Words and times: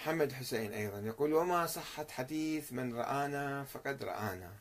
محمد 0.00 0.32
حسين 0.32 0.72
أيضا 0.72 0.98
يقول 0.98 1.32
وما 1.32 1.66
صحة 1.66 2.06
حديث 2.10 2.72
من 2.72 2.94
رآنا 2.94 3.64
فقد 3.64 4.04
رآنا. 4.04 4.52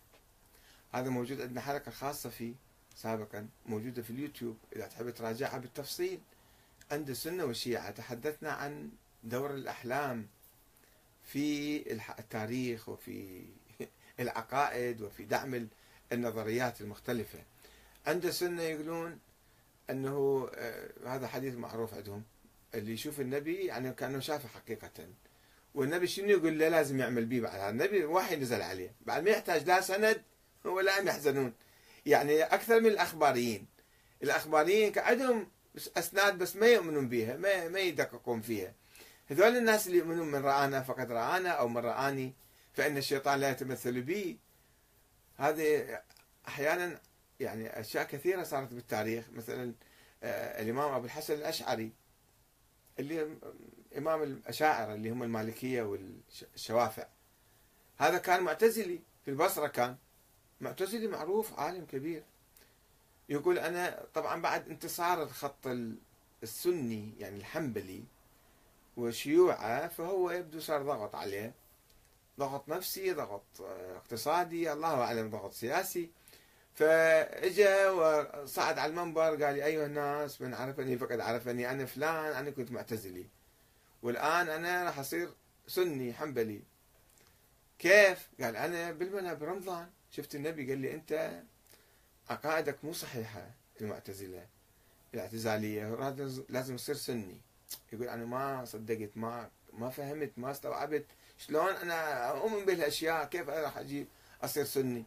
هذا 0.92 1.10
موجود 1.10 1.42
عندنا 1.42 1.62
حلقة 1.62 1.92
خاصة 1.92 2.29
فيه 2.29 2.54
سابقا 2.96 3.47
موجودة 3.65 4.02
في 4.02 4.10
اليوتيوب 4.10 4.57
إذا 4.75 4.88
تحب 4.88 5.10
تراجعها 5.10 5.57
بالتفصيل. 5.57 6.20
عند 6.91 7.10
السنة 7.10 7.46
والشيعة 7.46 7.91
تحدثنا 7.91 8.52
عن 8.52 8.89
دور 9.24 9.53
الأحلام 9.53 10.28
في 11.24 11.83
التاريخ 12.19 12.90
وفي 12.90 13.46
العقائد 14.19 15.01
وفي 15.01 15.24
دعم 15.24 15.67
النظريات 16.12 16.81
المختلفة. 16.81 17.40
عند 18.08 18.26
السنة 18.26 18.62
يقولون 18.62 19.20
أنه 19.90 20.49
آه، 20.55 20.90
هذا 21.05 21.27
حديث 21.27 21.55
معروف 21.55 21.94
عندهم. 21.94 22.23
اللي 22.76 22.94
يشوف 22.94 23.20
النبي 23.20 23.66
يعني 23.66 23.94
كأنه 23.94 24.20
شافه 24.20 24.49
حقيقة. 24.49 25.07
والنبي 25.73 26.07
شنو 26.07 26.27
يقول؟ 26.30 26.59
له 26.59 26.67
لازم 26.67 26.99
يعمل 26.99 27.26
به 27.26 27.39
بعد. 27.39 27.59
النبي 27.62 28.05
وحي 28.05 28.35
نزل 28.35 28.62
عليه. 28.62 28.95
بعد 29.02 29.23
ما 29.23 29.30
يحتاج 29.30 29.67
لا 29.67 29.81
سند 29.81 30.21
ولا 30.63 30.99
هم 30.99 31.07
يحزنون. 31.07 31.53
يعني 32.05 32.43
أكثر 32.43 32.79
من 32.79 32.88
الأخباريين. 32.88 33.67
الأخباريين 34.23 34.93
عندهم 34.98 35.48
أسناد 35.98 36.38
بس 36.38 36.55
ما 36.55 36.67
يؤمنون 36.67 37.09
بها 37.09 37.38
ما, 37.38 37.67
ما 37.67 37.79
يدققون 37.79 38.41
فيها. 38.41 38.73
هذول 39.27 39.57
الناس 39.57 39.88
اللي 39.88 39.98
يؤمنون 39.98 40.31
من 40.31 40.41
رآنا 40.41 40.81
فقد 40.81 41.12
رآنا 41.12 41.49
أو 41.49 41.67
من 41.67 41.77
رآني 41.77 42.34
فإن 42.73 42.98
الشيطان 42.98 43.40
لا 43.40 43.49
يتمثل 43.49 44.01
بي. 44.01 44.40
هذه 45.38 45.99
أحيانا 46.48 47.01
يعني 47.40 47.79
أشياء 47.79 48.04
كثيرة 48.04 48.43
صارت 48.43 48.73
بالتاريخ. 48.73 49.26
مثلا 49.34 49.73
آه، 50.23 50.62
الإمام 50.62 50.93
أبو 50.93 51.05
الحسن 51.05 51.34
الأشعري 51.34 51.91
اللي 52.99 53.38
إمام 53.98 54.23
الأشاعرة 54.23 54.94
اللي 54.94 55.09
هم 55.09 55.23
المالكية 55.23 55.81
والشوافع. 55.81 57.07
هذا 57.98 58.18
كان 58.18 58.43
معتزلي 58.43 58.99
في 59.26 59.32
البصرة 59.32 59.68
كان 59.68 59.96
معتزلي 60.62 61.07
معروف 61.07 61.60
عالم 61.60 61.85
كبير. 61.85 62.23
يقول 63.29 63.60
أنا 63.60 64.06
طبعا 64.14 64.42
بعد 64.42 64.70
انتصار 64.70 65.23
الخط 65.23 65.68
السني 66.44 67.14
يعني 67.20 67.38
الحنبلي 67.38 68.04
وشيوعه 68.98 69.88
فهو 69.88 70.32
يبدو 70.32 70.60
صار 70.60 70.84
ضغط 70.84 71.16
عليه. 71.16 71.54
ضغط 72.40 72.70
نفسي 72.70 73.14
ضغط 73.14 73.62
آه، 73.62 73.98
اقتصادي 73.98 74.73
الله 74.73 75.02
أعلم 75.02 75.30
ضغط 75.30 75.54
سياسي. 75.54 76.10
فاجا 76.80 77.90
وصعد 77.90 78.80
على 78.80 78.90
المنبر 78.90 79.44
قال 79.44 79.58
يا 79.58 79.66
ايها 79.66 79.86
الناس 79.86 80.42
من 80.42 80.54
عرفني 80.54 80.98
فقد 80.98 81.20
عرفني 81.20 81.72
أنا 81.72 81.86
فلان 81.86 82.34
أنا 82.34 82.50
كنت 82.50 82.72
معتزلي. 82.72 83.26
والآن 84.02 84.50
أنا 84.50 84.84
راح 84.84 85.00
أصير 85.00 85.30
سني 85.68 86.14
حنبلي. 86.14 86.62
كيف؟ 87.80 88.30
قال 88.42 88.56
أنا 88.56 88.92
بالمنى 88.92 89.36
برمضان 89.36 89.90
شفت 90.12 90.36
النبي 90.36 90.70
قال 90.70 90.78
لي 90.78 90.94
أنت 90.94 91.42
عقائدك 92.30 92.86
مو 92.86 92.94
صحيحة 92.94 93.52
المعتزلة. 93.82 94.46
الاعتزالية 95.14 96.14
لازم 96.50 96.76
تصير 96.76 96.96
سني. 96.96 97.42
يقول 97.94 98.08
أنا 98.08 98.26
ما 98.26 98.66
صدقت 98.66 99.10
ما 99.16 99.50
ما 99.74 99.90
فهمت 99.90 100.32
ما 100.38 100.52
استوعبت. 100.52 101.06
شلون 101.38 101.72
أنا 101.72 102.30
أؤمن 102.30 102.66
بهالاشياء 102.66 103.26
كيف 103.26 103.50
أنا 103.50 103.62
راح 103.62 103.78
أجيب 103.78 104.08
أصير 104.44 104.66
سني؟ 104.66 105.04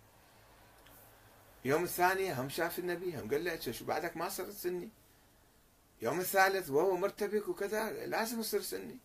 يوم 1.65 1.85
الثاني 1.85 2.33
هم 2.33 2.49
شاف 2.49 2.79
النبي 2.79 3.17
هم 3.17 3.31
قال 3.31 3.45
له 3.45 3.61
شو 3.61 3.85
بعدك 3.85 4.17
ما 4.17 4.29
صرت 4.29 4.51
سني؟ 4.51 4.89
يوم 6.03 6.21
الثالث 6.21 6.71
وهو 6.71 6.97
مرتبك 6.97 7.49
وكذا 7.49 7.91
لازم 7.91 8.41
يصير 8.41 8.63
سني. 8.63 8.97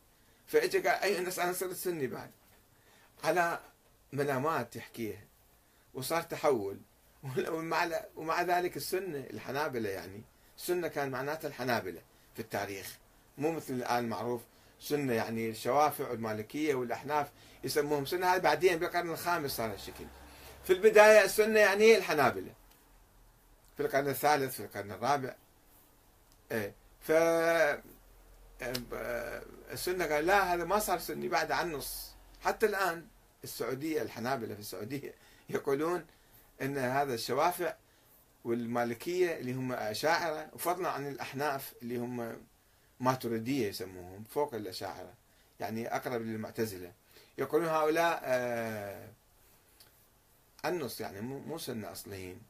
فاجى 0.47 0.79
قال 0.79 1.01
أي 1.01 1.19
الناس 1.19 1.39
أنا 1.39 1.53
صرت 1.53 1.75
سني 1.75 2.07
بعد. 2.07 2.31
على 3.23 3.59
منامات 4.13 4.75
يحكيها. 4.75 5.21
وصار 5.93 6.21
تحول. 6.21 6.77
ومع 7.49 7.89
ومع 8.15 8.41
ذلك 8.41 8.77
السنة 8.77 9.17
الحنابلة 9.17 9.89
يعني. 9.89 10.21
السنة 10.57 10.87
كان 10.87 11.11
معناتها 11.11 11.47
الحنابلة 11.47 12.01
في 12.35 12.39
التاريخ. 12.39 12.97
مو 13.37 13.51
مثل 13.51 13.73
الآن 13.73 14.09
معروف 14.09 14.41
سنة 14.79 15.13
يعني 15.13 15.49
الشوافع 15.49 16.09
والمالكية 16.11 16.75
والأحناف 16.75 17.27
يسموهم. 17.63 18.05
سنة 18.05 18.27
هذا 18.27 18.37
بعدين 18.37 18.77
بالقرن 18.77 19.09
الخامس 19.09 19.51
صار 19.51 19.73
هالشكل. 19.73 20.05
في 20.67 20.73
البداية 20.73 21.23
السنة 21.23 21.59
يعني 21.59 21.97
الحنابلة. 21.97 22.53
في 23.77 23.83
القرن 23.83 24.07
الثالث 24.07 24.55
في 24.55 24.59
القرن 24.59 24.91
الرابع. 24.91 25.35
إيه. 26.51 26.73
ف 27.01 27.11
السنة 29.71 30.05
قال 30.05 30.25
لا 30.25 30.53
هذا 30.53 30.63
ما 30.63 30.79
صار 30.79 30.99
سني 30.99 31.27
بعد 31.27 31.51
عن 31.51 31.71
نص. 31.71 32.11
حتى 32.41 32.65
الآن 32.65 33.05
السعودية 33.43 34.01
الحنابلة 34.01 34.53
في 34.53 34.59
السعودية 34.59 35.13
يقولون 35.49 36.05
أن 36.61 36.77
هذا 36.77 37.13
الشوافع 37.13 37.75
والمالكية 38.43 39.37
اللي 39.37 39.53
هم 39.53 39.73
أشاعرة 39.73 40.49
وفضلا 40.53 40.89
عن 40.89 41.07
الأحناف 41.07 41.73
اللي 41.81 41.97
هم 41.97 42.41
ماتريدية 42.99 43.67
يسموهم 43.67 44.23
فوق 44.23 44.53
الأشاعرة 44.53 45.13
يعني 45.59 45.95
أقرب 45.95 46.21
للمعتزلة. 46.21 46.91
يقولون 47.37 47.67
هؤلاء 47.67 48.21
آه 48.23 49.09
النص 50.69 51.01
يعني 51.01 51.21
مو 51.21 51.57
سنة 51.57 51.91
أصليين. 51.91 52.41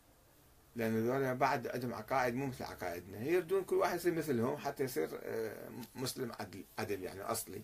لأن 0.76 1.08
ذولا 1.08 1.34
بعد 1.34 1.68
عندهم 1.68 1.94
عقائد 1.94 2.36
مو 2.36 2.46
مثل 2.46 2.64
عقائدنا. 2.64 3.24
يردون 3.24 3.64
كل 3.64 3.76
واحد 3.76 3.96
يصير 3.96 4.14
مثلهم 4.14 4.58
حتى 4.58 4.84
يصير 4.84 5.10
آه، 5.24 5.70
مسلم 5.96 6.32
عدل, 6.40 6.64
عدل 6.80 7.04
يعني 7.04 7.22
أصلي. 7.22 7.62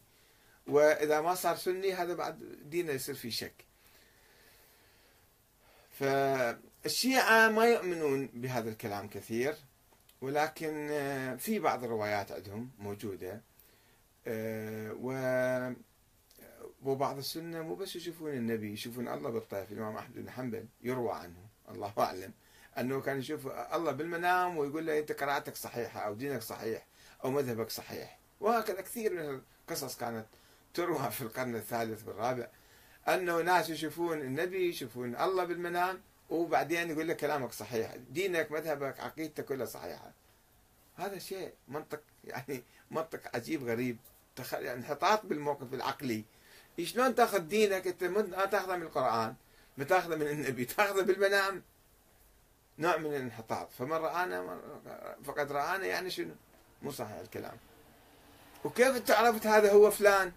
وإذا 0.68 1.22
ما 1.22 1.36
صار 1.36 1.56
سني 1.56 1.94
هذا 1.94 2.14
بعد 2.14 2.40
دينه 2.70 2.92
يصير 2.92 3.16
فيه 3.16 3.30
شك. 3.30 3.66
فالشيعة 5.92 7.50
ما 7.50 7.66
يؤمنون 7.66 8.30
بهذا 8.34 8.70
الكلام 8.70 9.08
كثير 9.08 9.56
ولكن 10.22 10.88
آه، 10.92 11.36
في 11.36 11.60
بعض 11.60 11.84
الروايات 11.84 12.32
عندهم 12.32 12.70
موجودة. 12.80 13.42
آه، 14.28 14.94
و 15.02 15.12
وبعض 16.86 17.18
السنة 17.18 17.62
مو 17.62 17.76
بس 17.76 17.96
يشوفون 17.96 18.34
النبي 18.34 18.74
يشوفون 18.74 19.08
الله 19.08 19.30
بالطيف 19.30 19.72
الإمام 19.72 19.96
أحمد 19.96 20.16
بن 20.16 20.30
حنبل 20.30 20.66
يروى 20.82 21.12
عنه 21.12 21.48
الله 21.70 21.94
أعلم. 22.00 22.34
أنه 22.78 23.02
كان 23.02 23.20
يشوف 23.20 23.48
الله 23.48 23.92
بالمنام 23.92 24.58
ويقول 24.58 24.86
له 24.86 25.00
أنت 25.00 25.12
قراءتك 25.12 25.56
صحيحة 25.56 26.00
أو 26.00 26.14
دينك 26.14 26.42
صحيح 26.42 26.86
أو 27.24 27.32
مذهبك 27.32 27.70
صحيح. 27.70 28.20
وهكذا 28.40 28.82
كثير 28.82 29.14
من 29.14 29.42
القصص 29.70 29.98
كانت 29.98 30.26
تروى 30.74 31.12
في 31.12 31.22
القرن 31.22 31.56
الثالث 31.56 32.08
والرابع. 32.08 32.48
أنه 33.08 33.42
ناس 33.42 33.70
يشوفون 33.70 34.22
النبي 34.22 34.70
يشوفون 34.70 35.16
الله 35.16 35.44
بالمنام 35.44 36.02
وبعدين 36.30 36.90
يقول 36.90 37.08
لك 37.08 37.18
كلامك 37.18 37.52
صحيح 37.52 37.96
دينك 37.96 38.52
مذهبك 38.52 39.00
عقيدتك 39.00 39.46
كلها 39.46 39.66
صحيحة. 39.66 40.14
هذا 40.96 41.20
شيء 41.20 41.54
منطق 41.68 42.02
يعني 42.24 42.64
منطق 42.92 43.36
عجيب 43.36 43.64
غريب. 43.64 43.98
يعني 44.52 44.74
انحطاط 44.74 45.26
بالموقف 45.26 45.74
العقلي. 45.74 46.24
شلون 46.80 47.16
تاخذ 47.16 47.40
دينك 47.40 47.88
انت 47.88 48.04
ما 48.04 48.46
تاخذه 48.46 48.76
من 48.76 48.82
القرآن 48.82 49.36
ما 49.78 49.84
تاخذه 49.84 50.16
من 50.16 50.28
النبي 50.28 50.66
تاخذه 50.66 51.02
بالمنام. 51.02 51.64
نوع 52.80 52.98
من 52.98 53.06
الانحطاط. 53.06 53.72
فمن 53.72 53.94
رانا 53.94 54.62
فقد 55.24 55.52
رانا 55.52 55.86
يعني 55.86 56.10
شنو؟ 56.10 56.36
مو 56.82 56.92
صحيح 56.92 57.18
الكلام. 57.18 57.58
وكيف 58.64 58.96
انت 58.96 59.12
عرفت 59.12 59.48
هذا 59.48 59.72
هو 59.72 59.92
فلان؟ 59.92 60.32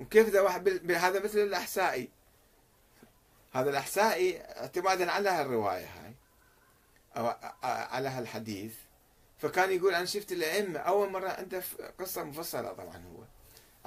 وكيف 0.00 0.28
إذا 0.28 0.40
واحد 0.40 0.90
هذا 0.90 1.24
مثل 1.24 1.38
الأحسائي؟ 1.38 2.08
هذا 3.52 3.70
الأحسائي 3.70 4.40
اعتمادا 4.40 5.10
على 5.10 5.30
هالروايه 5.30 5.86
هاي 5.86 6.14
أو 7.16 7.34
على 7.62 8.08
هالحديث. 8.08 8.74
فكان 9.38 9.72
يقول 9.72 9.94
أنا 9.94 10.04
شفت 10.04 10.32
الأئمة 10.32 10.78
أول 10.78 11.10
مرة 11.10 11.28
عنده 11.28 11.62
قصة 11.98 12.24
مفصلة 12.24 12.72
طبعا 12.72 12.96
هو 12.96 13.24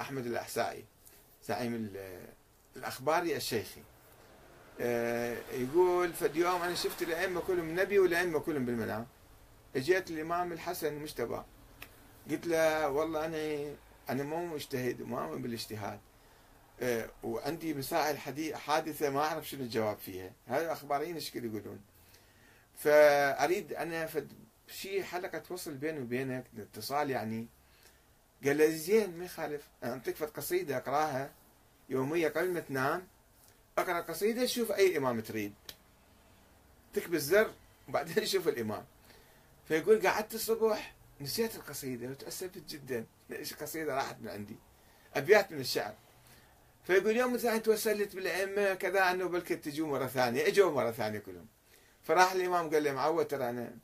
أحمد 0.00 0.26
الأحسائي. 0.26 0.84
زعيم 1.44 1.90
الأخباري 2.76 3.36
الشيخي 3.36 3.80
آه، 4.80 5.36
يقول 5.52 6.12
فد 6.12 6.36
يوم 6.36 6.62
أنا 6.62 6.74
شفت 6.74 7.02
الأئمة 7.02 7.40
كلهم 7.40 7.80
نبي 7.80 7.98
والأئمة 7.98 8.38
كلهم 8.38 8.64
بالمنام. 8.64 9.06
اجيت 9.76 10.10
الإمام 10.10 10.52
الحسن 10.52 10.94
مجتبى. 10.94 11.42
قلت 12.30 12.46
له 12.46 12.88
والله 12.88 13.26
أنا 13.26 13.74
أنا 14.10 14.22
مو 14.22 14.46
مجتهد 14.46 15.00
وما 15.00 15.24
أؤمن 15.24 15.42
بالاجتهاد. 15.42 16.00
آه، 16.80 17.10
وعندي 17.22 17.74
مسائل 17.74 18.18
حادثة 18.54 19.10
ما 19.10 19.20
أعرف 19.20 19.48
شنو 19.48 19.62
الجواب 19.62 19.98
فيها. 19.98 20.32
هذا 20.46 20.64
الأخباريين 20.64 21.14
إيش 21.14 21.34
يقولون؟ 21.34 21.80
فأريد 22.76 23.72
أنا 23.72 24.06
فد 24.06 24.32
شيء 24.68 25.02
حلقة 25.02 25.38
توصل 25.38 25.74
بيني 25.74 26.00
وبينك 26.00 26.44
اتصال 26.58 27.10
يعني 27.10 27.48
قال 28.44 28.58
له 28.58 28.70
زين 28.70 29.18
ما 29.18 29.24
يخالف. 29.24 29.62
أعطيك 29.84 30.22
قصيدة 30.22 30.76
أقراها. 30.76 31.30
يومية 31.88 32.28
قبل 32.28 32.50
ما 32.50 32.60
تنام 32.60 33.06
أقرأ 33.78 34.00
قصيدة 34.00 34.46
شوف 34.46 34.72
أي 34.72 34.96
إمام 34.96 35.20
تريد. 35.20 35.54
تكبس 36.94 37.20
زر 37.20 37.52
وبعدين 37.88 38.26
شوف 38.32 38.48
الإمام. 38.48 38.84
فيقول 39.68 40.06
قعدت 40.06 40.34
الصبح 40.34 40.94
نسيت 41.20 41.54
القصيدة 41.56 42.08
وتأسفت 42.08 42.62
جدا. 42.68 43.06
إيش 43.32 43.52
القصيدة 43.52 43.94
راحت 43.94 44.16
من 44.20 44.28
عندي. 44.28 44.56
أبيات 45.14 45.52
من 45.52 45.60
الشعر. 45.60 45.94
فيقول 46.86 47.16
يوم 47.16 47.36
ثاني 47.36 47.60
توسلت 47.60 48.16
بالأئمة 48.16 48.74
كذا 48.74 49.10
أنه 49.10 49.26
بلكي 49.28 49.56
تجوا 49.56 49.88
مرة 49.88 50.06
ثانية. 50.06 50.46
إجوا 50.46 50.70
مرة 50.70 50.90
ثانية 50.90 51.18
كلهم. 51.18 51.46
فراح 52.02 52.32
الإمام 52.32 52.70
قال 52.70 52.84
له 52.84 52.92
معود 52.92 53.26
ترى 53.26 53.50
أنا 53.50 53.76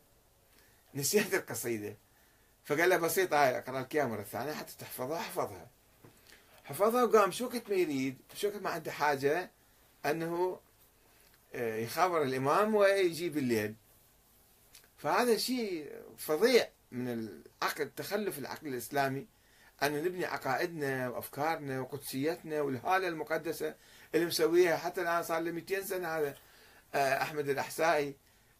نسيت 0.94 1.34
القصيدة. 1.34 1.96
فقال 2.70 2.90
له 2.90 2.96
بسيطة 2.96 3.44
هاي 3.44 3.58
أقرأ 3.58 3.80
لك 3.80 3.94
إياها 3.94 4.06
مرة 4.06 4.22
ثانية 4.22 4.52
حتى 4.52 4.72
تحفظها 4.78 5.18
حفظها 5.18 5.70
حفظها 6.64 7.04
وقام 7.04 7.30
شو 7.30 7.48
كنت 7.48 7.70
ما 7.70 7.76
يريد 7.76 8.18
شو 8.34 8.50
كنت 8.50 8.62
ما 8.62 8.70
عنده 8.70 8.92
حاجة 8.92 9.50
أنه 10.06 10.60
آه، 11.54 11.76
يخابر 11.76 12.22
الإمام 12.22 12.74
ويجيب 12.74 13.38
الليل. 13.38 13.74
فهذا 14.98 15.36
شيء 15.36 15.92
فظيع 16.18 16.68
من 16.92 17.08
العقل 17.62 17.90
تخلف 17.96 18.38
العقل 18.38 18.66
الإسلامي 18.66 19.26
أن 19.82 20.04
نبني 20.04 20.24
عقائدنا 20.24 21.08
وأفكارنا 21.08 21.80
وقدسيتنا 21.80 22.60
والهالة 22.60 23.08
المقدسة 23.08 23.74
اللي 24.14 24.26
مسويها 24.26 24.76
حتى 24.76 25.02
الآن 25.02 25.22
صار 25.22 25.40
له 25.40 25.50
200 25.50 25.82
سنة 25.82 26.08
هذا 26.08 26.34
آه، 26.94 27.22
أحمد 27.22 27.48
الأحسائي. 27.48 28.14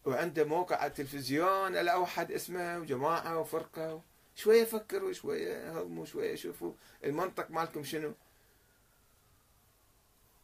وعنده 0.05 0.43
موقع 0.43 0.85
التلفزيون 0.85 1.77
الأوحد 1.77 2.31
اسمه 2.31 2.79
وجماعة 2.79 3.39
وفرقة 3.39 4.01
شوية 4.35 4.63
فكروا 4.63 5.13
شوية 5.13 5.79
هضموا 5.79 6.05
شوية 6.05 6.35
شوفوا 6.35 6.73
المنطق 7.03 7.51
مالكم 7.51 7.83
شنو. 7.83 8.13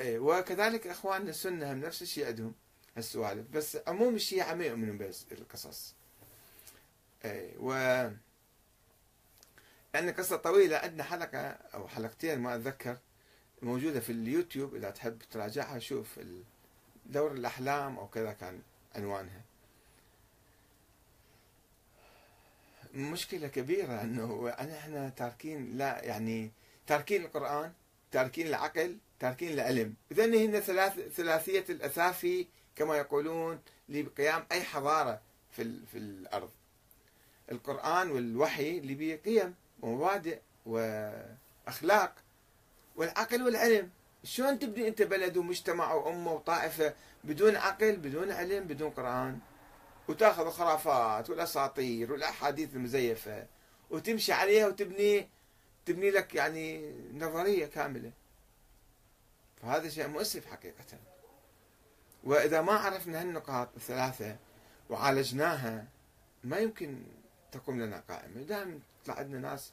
إيه 0.01 0.19
وكذلك 0.19 0.87
إخواننا 0.87 1.29
السنة 1.29 1.73
هم 1.73 1.79
نفس 1.79 2.01
الشيء 2.01 2.27
عندهم 2.27 2.53
هالسوالف 2.97 3.47
بس 3.53 3.77
عموم 3.87 4.15
الشيعة 4.15 4.53
ما 4.53 4.65
يؤمنون 4.65 4.97
بس 4.97 5.25
القصص. 5.31 5.95
إيه 7.25 7.57
و 7.59 7.71
عندنا 9.95 10.11
قصة 10.11 10.35
طويلة 10.35 10.77
عندنا 10.77 11.03
حلقة 11.03 11.47
أو 11.47 11.87
حلقتين 11.87 12.39
ما 12.39 12.55
أتذكر 12.55 12.97
موجودة 13.61 13.99
في 13.99 14.11
اليوتيوب 14.11 14.75
إذا 14.75 14.89
تحب 14.89 15.19
تراجعها 15.31 15.79
شوف 15.79 16.19
دور 17.05 17.31
الأحلام 17.31 17.97
أو 17.97 18.07
كذا 18.07 18.33
كان 18.33 18.61
عنوانها 18.95 19.41
مشكلة 22.93 23.47
كبيرة 23.47 24.01
أنه 24.01 24.49
إحنا 24.49 25.09
تاركين 25.09 25.77
لا 25.77 26.03
يعني 26.03 26.51
تاركين 26.87 27.25
القرآن 27.25 27.73
تاركين 28.11 28.47
العقل 28.47 28.97
تاركين 29.19 29.53
العلم. 29.53 29.93
إذا 30.11 30.25
هن 30.25 30.59
ثلاث 30.59 30.99
ثلاثية 30.99 31.65
الأثافي 31.69 32.47
كما 32.75 32.97
يقولون 32.97 33.59
لقيام 33.89 34.45
أي 34.51 34.63
حضارة 34.63 35.21
في, 35.51 35.85
في 35.91 35.97
الأرض. 35.97 36.49
القرآن 37.51 38.11
والوحي 38.11 38.77
اللي 38.77 38.95
به 38.95 39.19
قيم 39.25 39.55
ومبادئ 39.81 40.39
وأخلاق 40.65 42.15
والعقل 42.95 43.41
والعلم. 43.43 43.89
شلون 44.27 44.59
تبني 44.59 44.87
أنت 44.87 45.01
بلد 45.01 45.37
ومجتمع 45.37 45.93
وأمة 45.93 46.31
وطائفة 46.33 46.93
بدون 47.23 47.55
عقل 47.55 47.95
بدون 47.95 48.31
علم 48.31 48.67
بدون 48.67 48.89
قرآن؟ 48.89 49.39
وتأخذ 50.07 50.45
الخرافات 50.45 51.29
والأساطير 51.29 52.11
والأحاديث 52.11 52.75
المزيفة 52.75 53.45
وتمشي 53.89 54.33
عليها 54.33 54.67
وتبني 54.67 55.27
تبني 55.85 56.11
لك 56.11 56.35
يعني 56.35 56.93
نظرية 57.13 57.65
كاملة. 57.65 58.11
فهذا 59.61 59.89
شيء 59.89 60.07
مؤسف 60.07 60.45
حقيقة. 60.45 60.97
وإذا 62.23 62.61
ما 62.61 62.73
عرفنا 62.73 63.21
هالنقاط 63.21 63.69
الثلاثة 63.75 64.35
وعالجناها 64.89 65.85
ما 66.43 66.57
يمكن 66.57 66.97
تقوم 67.51 67.81
لنا 67.81 68.03
قائمة. 68.09 68.41
دائما 68.41 68.79
يطلع 69.01 69.15
عندنا 69.15 69.39
ناس 69.39 69.71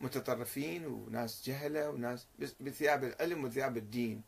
متطرفين 0.00 0.86
وناس 0.86 1.42
جهلة 1.44 1.90
وناس 1.90 2.26
بثياب 2.60 3.04
العلم 3.04 3.44
وثياب 3.44 3.76
الدين. 3.76 4.22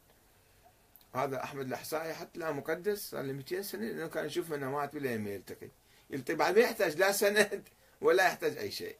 هذا 1.14 1.44
أحمد 1.44 1.66
الأحصائي 1.66 2.14
حتى 2.14 2.38
لا 2.38 2.52
مقدس 2.52 3.10
صار 3.10 3.22
له 3.22 3.32
200 3.32 3.62
سنة 3.62 3.82
لأنه 3.82 4.06
كان 4.06 4.26
يشوف 4.26 4.50
منامات 4.50 4.94
ولا 4.94 5.14
يمي 5.14 5.30
يلتقي 5.30 5.69
يلتقي 6.10 6.36
بعد 6.36 6.58
ما 6.58 6.64
يحتاج 6.64 6.96
لا 6.96 7.12
سند 7.12 7.69
ولا 8.00 8.26
يحتاج 8.26 8.56
أي 8.58 8.70
شيء. 8.70 8.96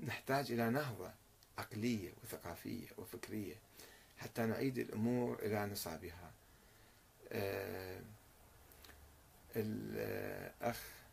نحتاج 0.00 0.52
إلى 0.52 0.70
نهضة 0.70 1.10
عقلية 1.58 2.12
وثقافية 2.22 2.88
وفكرية 2.98 3.54
حتى 4.18 4.42
نعيد 4.42 4.78
الأمور 4.78 5.38
إلى 5.42 5.66
نصابها. 5.66 6.32
آه، 7.32 8.00
الاخ 9.56 10.80